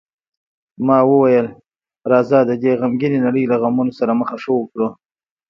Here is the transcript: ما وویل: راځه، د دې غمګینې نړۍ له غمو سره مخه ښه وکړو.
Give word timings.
ما 0.87 0.99
وویل: 1.11 1.47
راځه، 2.11 2.39
د 2.49 2.51
دې 2.61 2.71
غمګینې 2.81 3.19
نړۍ 3.25 3.43
له 3.51 3.55
غمو 3.61 3.83
سره 3.99 4.11
مخه 4.19 4.35
ښه 4.43 4.51
وکړو. 4.55 4.87